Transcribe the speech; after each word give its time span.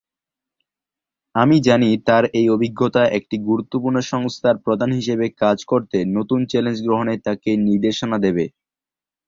আমি 1.35 1.57
জানি 1.67 1.89
তার 2.07 2.23
এই 2.33 2.47
অভিজ্ঞতা 2.55 3.03
একটি 3.17 3.35
গুরুত্বপূর্ণ 3.47 3.97
সংস্থার 4.11 4.55
প্রধান 4.65 4.89
হিসেবে 4.99 5.25
কাজ 5.41 5.57
করতে 5.71 5.97
নতুন 6.17 6.39
চ্যালেঞ্জ 6.51 6.77
গ্রহণে 6.85 7.15
তাকে 7.25 7.49
নির্দেশনা 7.67 8.17
দেবে। 8.25 8.45